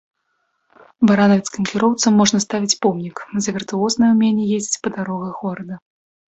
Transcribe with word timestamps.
Баранавіцкім 1.11 1.67
кіроўцам 1.73 2.11
можна 2.23 2.41
ставіць 2.47 2.79
помнік 2.87 3.23
за 3.43 3.49
віртуознае 3.61 4.11
ўменне 4.17 4.51
ездзіць 4.59 4.81
па 4.85 4.89
дарогах 4.99 5.33
горада! 5.47 5.75